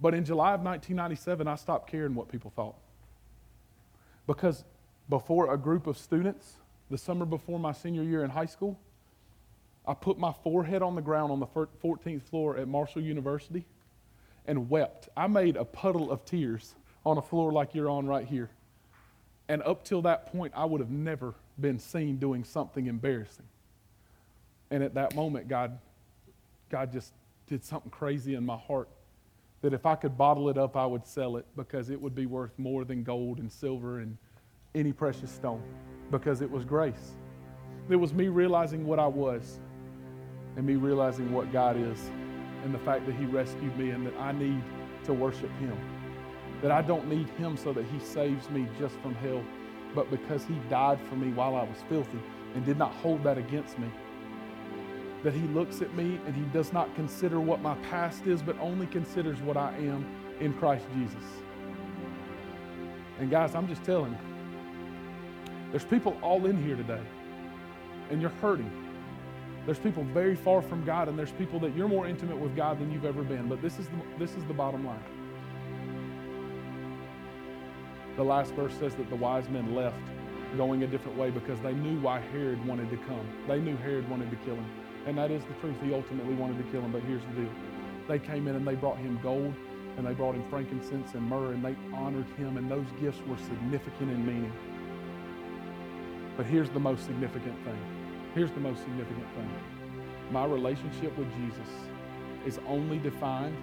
[0.00, 2.76] But in July of 1997, I stopped caring what people thought.
[4.26, 4.64] Because
[5.08, 6.54] before a group of students,
[6.90, 8.78] the summer before my senior year in high school,
[9.86, 13.64] I put my forehead on the ground on the 14th floor at Marshall University
[14.46, 15.08] and wept.
[15.16, 18.50] I made a puddle of tears on a floor like you're on right here.
[19.48, 23.46] And up till that point, I would have never been seen doing something embarrassing.
[24.70, 25.78] And at that moment, God,
[26.70, 27.12] God just
[27.48, 28.88] did something crazy in my heart
[29.62, 32.26] that if I could bottle it up, I would sell it because it would be
[32.26, 34.16] worth more than gold and silver and
[34.74, 35.62] any precious stone
[36.10, 37.12] because it was grace.
[37.88, 39.58] It was me realizing what I was
[40.56, 42.10] and me realizing what God is
[42.64, 44.62] and the fact that He rescued me and that I need
[45.04, 45.76] to worship Him
[46.62, 49.42] that I don't need him so that he saves me just from hell,
[49.94, 52.20] but because he died for me while I was filthy
[52.54, 53.88] and did not hold that against me.
[55.22, 58.58] That he looks at me and he does not consider what my past is, but
[58.58, 60.06] only considers what I am
[60.40, 61.24] in Christ Jesus.
[63.18, 64.18] And guys, I'm just telling you,
[65.70, 67.02] there's people all in here today,
[68.10, 68.70] and you're hurting.
[69.66, 72.80] There's people very far from God, and there's people that you're more intimate with God
[72.80, 73.46] than you've ever been.
[73.48, 75.04] But this is the, this is the bottom line.
[78.16, 79.96] The last verse says that the wise men left
[80.56, 83.26] going a different way because they knew why Herod wanted to come.
[83.46, 84.79] They knew Herod wanted to kill him.
[85.06, 85.76] And that is the truth.
[85.82, 86.92] He ultimately wanted to kill him.
[86.92, 87.50] But here's the deal
[88.08, 89.54] they came in and they brought him gold
[89.96, 92.56] and they brought him frankincense and myrrh and they honored him.
[92.56, 94.52] And those gifts were significant in meaning.
[96.36, 97.78] But here's the most significant thing.
[98.34, 99.50] Here's the most significant thing.
[100.30, 101.68] My relationship with Jesus
[102.46, 103.56] is only defined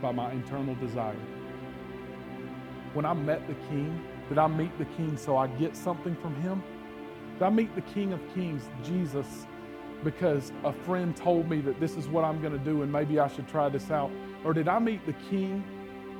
[0.00, 1.16] by my internal desire
[2.94, 4.00] when I met the King?
[4.28, 6.62] Did I meet the King so I get something from him?
[7.34, 9.46] Did I meet the King of Kings, Jesus,
[10.04, 13.18] because a friend told me that this is what I'm going to do and maybe
[13.18, 14.10] I should try this out?
[14.44, 15.64] Or did I meet the King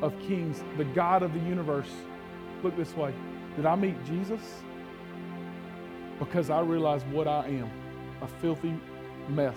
[0.00, 1.90] of Kings, the God of the universe?
[2.62, 3.12] Look this way.
[3.56, 4.40] Did I meet Jesus?
[6.18, 7.70] Because I realized what I am
[8.20, 8.74] a filthy
[9.28, 9.56] mess.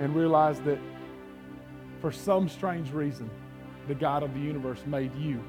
[0.00, 0.78] And realized that
[2.00, 3.30] for some strange reason,
[3.86, 5.42] the God of the universe made you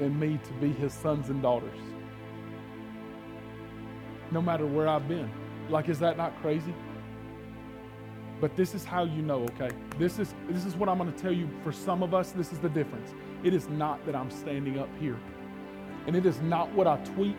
[0.00, 1.78] and me to be his sons and daughters.
[4.30, 5.30] No matter where I've been.
[5.68, 6.74] Like, is that not crazy?
[8.40, 9.70] But this is how you know, okay?
[9.98, 11.48] This is, this is what I'm going to tell you.
[11.62, 13.14] For some of us, this is the difference.
[13.44, 15.18] It is not that I'm standing up here.
[16.06, 17.38] And it is not what I tweet,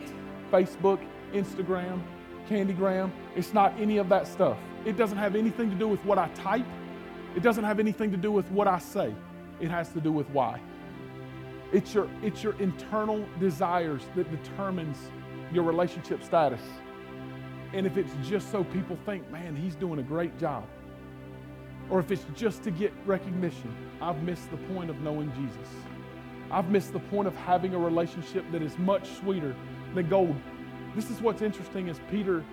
[0.50, 0.98] Facebook,
[1.34, 2.00] Instagram,
[2.48, 3.10] Candygram.
[3.36, 4.56] It's not any of that stuff.
[4.86, 6.66] It doesn't have anything to do with what I type.
[7.36, 9.14] It doesn't have anything to do with what I say.
[9.60, 10.60] It has to do with why.
[11.72, 14.96] It's your, it's your internal desires that determines
[15.52, 16.60] your relationship status.
[17.74, 20.64] And if it's just so people think, man, he's doing a great job,
[21.90, 25.74] or if it's just to get recognition, I've missed the point of knowing Jesus.
[26.52, 29.56] I've missed the point of having a relationship that is much sweeter
[29.92, 30.36] than gold.
[30.94, 32.44] This is what's interesting is Peter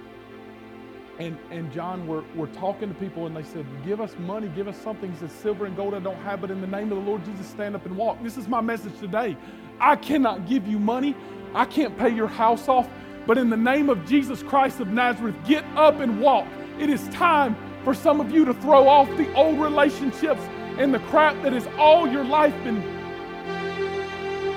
[1.20, 4.68] and, and John were, were talking to people and they said, Give us money, give
[4.68, 5.12] us something.
[5.12, 7.24] He said, Silver and gold I don't have, but in the name of the Lord
[7.26, 8.24] Jesus, stand up and walk.
[8.24, 9.38] This is my message today.
[9.80, 11.16] I cannot give you money,
[11.54, 12.88] I can't pay your house off,
[13.28, 16.48] but in the name of Jesus Christ of Nazareth, get up and walk.
[16.80, 20.42] It is time for some of you to throw off the old relationships
[20.78, 22.82] and the crap that has all your life been.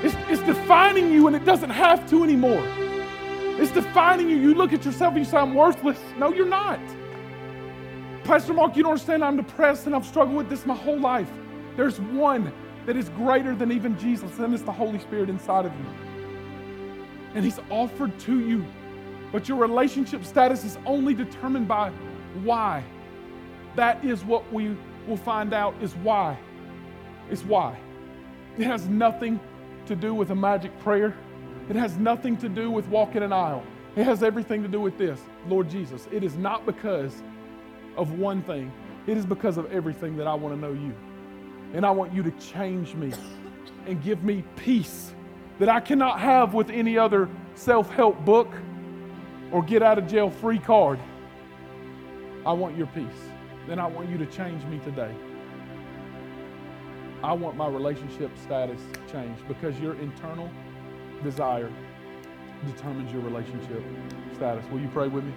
[0.04, 2.62] It's, it's defining you and it doesn't have to anymore.
[3.56, 4.36] It's defining you.
[4.36, 5.98] You look at yourself and you say, I'm worthless.
[6.18, 6.80] No, you're not.
[8.24, 9.24] Pastor Mark, you don't understand.
[9.24, 11.30] I'm depressed and I've struggled with this my whole life.
[11.76, 12.52] There's one
[12.86, 16.13] that is greater than even Jesus, and it's the Holy Spirit inside of you.
[17.34, 18.64] And He's offered to you.
[19.32, 21.90] But your relationship status is only determined by
[22.42, 22.84] why.
[23.74, 24.76] That is what we
[25.08, 26.38] will find out is why.
[27.30, 27.76] It's why.
[28.58, 29.40] It has nothing
[29.86, 31.16] to do with a magic prayer.
[31.68, 33.64] It has nothing to do with walking an aisle.
[33.96, 36.08] It has everything to do with this Lord Jesus.
[36.12, 37.22] It is not because
[37.96, 38.72] of one thing,
[39.06, 40.94] it is because of everything that I want to know you.
[41.72, 43.12] And I want you to change me
[43.86, 45.14] and give me peace
[45.58, 48.52] that I cannot have with any other self help book
[49.52, 50.98] or get out of jail free card.
[52.44, 53.06] I want your peace.
[53.66, 55.14] Then I want you to change me today.
[57.22, 60.50] I want my relationship status changed because your internal
[61.22, 61.70] desire
[62.66, 63.82] determines your relationship
[64.34, 64.64] status.
[64.70, 65.32] Will you pray with me?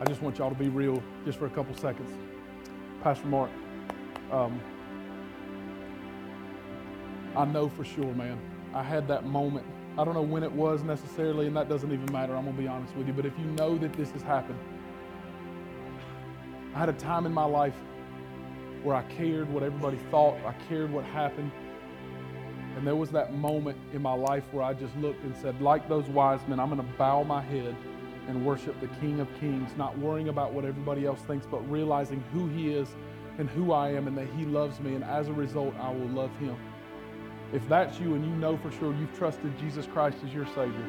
[0.00, 2.10] I just want y'all to be real just for a couple seconds.
[3.02, 3.50] Pastor Mark,
[4.30, 4.60] um,
[7.36, 8.38] I know for sure, man.
[8.74, 9.66] I had that moment.
[9.98, 12.36] I don't know when it was necessarily, and that doesn't even matter.
[12.36, 13.12] I'm going to be honest with you.
[13.12, 14.58] But if you know that this has happened,
[16.74, 17.74] I had a time in my life
[18.84, 21.50] where I cared what everybody thought, I cared what happened.
[22.76, 25.88] And there was that moment in my life where I just looked and said, like
[25.88, 27.76] those wise men, I'm going to bow my head
[28.28, 32.22] and worship the King of Kings, not worrying about what everybody else thinks, but realizing
[32.32, 32.88] who He is
[33.38, 34.94] and who I am and that He loves me.
[34.94, 36.56] And as a result, I will love Him.
[37.52, 40.86] If that's you and you know for sure you've trusted Jesus Christ as your Savior,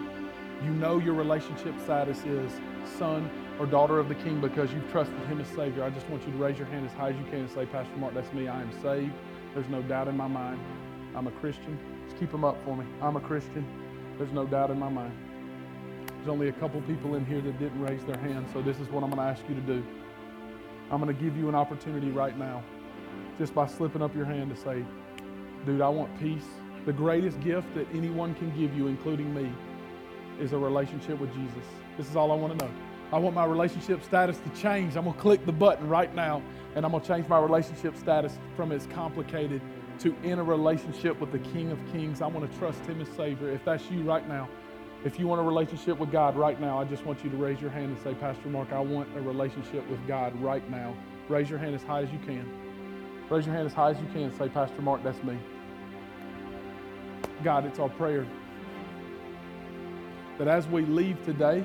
[0.63, 2.51] you know your relationship status is
[2.97, 6.25] son or daughter of the King because you've trusted Him as Savior, I just want
[6.25, 8.31] you to raise your hand as high as you can and say, Pastor Mark, that's
[8.33, 8.47] me.
[8.47, 9.13] I am saved.
[9.53, 10.59] There's no doubt in my mind.
[11.15, 11.77] I'm a Christian.
[12.05, 12.85] Just keep them up for me.
[13.01, 13.65] I'm a Christian.
[14.17, 15.13] There's no doubt in my mind.
[16.23, 18.87] There's only a couple people in here that didn't raise their hand, so this is
[18.87, 19.83] what I'm going to ask you to do.
[20.89, 22.63] I'm going to give you an opportunity right now,
[23.37, 24.85] just by slipping up your hand to say,
[25.65, 26.45] dude, I want peace.
[26.85, 29.51] The greatest gift that anyone can give you, including me,
[30.39, 31.65] is a relationship with Jesus.
[31.97, 32.71] This is all I want to know.
[33.11, 34.95] I want my relationship status to change.
[34.95, 36.41] I'm going to click the button right now
[36.75, 39.61] and I'm going to change my relationship status from as complicated
[39.99, 42.21] to in a relationship with the King of Kings.
[42.21, 43.49] I want to trust Him as Savior.
[43.49, 44.47] If that's you right now,
[45.05, 47.59] if you want a relationship with God right now, I just want you to raise
[47.59, 50.95] your hand and say, Pastor Mark, I want a relationship with God right now.
[51.27, 52.49] Raise your hand as high as you can.
[53.29, 55.37] Raise your hand as high as you can and say, Pastor Mark, that's me.
[57.43, 58.25] God, it's our prayer
[60.37, 61.63] that as we leave today,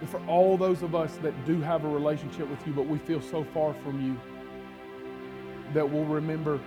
[0.00, 2.98] and for all those of us that do have a relationship with you, but we
[2.98, 4.18] feel so far from you,
[5.74, 6.58] that we'll remember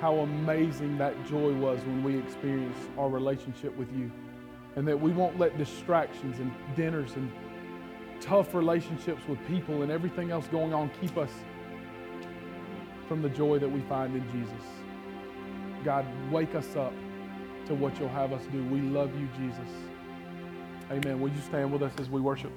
[0.00, 4.10] how amazing that joy was when we experienced our relationship with you
[4.76, 7.30] and that we won't let distractions and dinners and
[8.20, 11.30] tough relationships with people and everything else going on keep us
[13.08, 14.66] from the joy that we find in Jesus.
[15.84, 16.92] God, wake us up
[17.66, 18.62] to what you'll have us do.
[18.66, 19.68] We love you, Jesus.
[20.90, 21.20] Amen.
[21.20, 22.52] Will you stand with us as we worship?